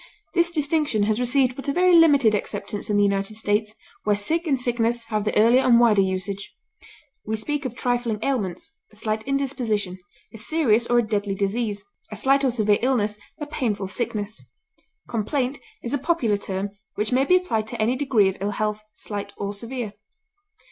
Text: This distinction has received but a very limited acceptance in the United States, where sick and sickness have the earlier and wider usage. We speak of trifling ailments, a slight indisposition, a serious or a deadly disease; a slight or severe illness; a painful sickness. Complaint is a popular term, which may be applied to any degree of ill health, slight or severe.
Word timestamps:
This 0.33 0.49
distinction 0.49 1.03
has 1.03 1.19
received 1.19 1.55
but 1.55 1.67
a 1.67 1.71
very 1.71 1.95
limited 1.95 2.33
acceptance 2.33 2.89
in 2.89 2.97
the 2.97 3.03
United 3.03 3.35
States, 3.35 3.75
where 4.03 4.15
sick 4.15 4.47
and 4.47 4.59
sickness 4.59 5.05
have 5.09 5.25
the 5.25 5.37
earlier 5.37 5.61
and 5.61 5.79
wider 5.79 6.01
usage. 6.01 6.55
We 7.23 7.35
speak 7.35 7.65
of 7.65 7.75
trifling 7.75 8.17
ailments, 8.23 8.77
a 8.91 8.95
slight 8.95 9.21
indisposition, 9.27 9.99
a 10.33 10.39
serious 10.39 10.87
or 10.87 10.97
a 10.97 11.03
deadly 11.07 11.35
disease; 11.35 11.83
a 12.11 12.15
slight 12.15 12.43
or 12.43 12.49
severe 12.49 12.79
illness; 12.81 13.19
a 13.39 13.45
painful 13.45 13.87
sickness. 13.89 14.41
Complaint 15.07 15.59
is 15.83 15.93
a 15.93 15.99
popular 15.99 16.37
term, 16.37 16.71
which 16.95 17.11
may 17.11 17.23
be 17.23 17.35
applied 17.35 17.67
to 17.67 17.79
any 17.79 17.95
degree 17.95 18.27
of 18.27 18.37
ill 18.41 18.49
health, 18.57 18.81
slight 18.95 19.33
or 19.37 19.53
severe. 19.53 19.93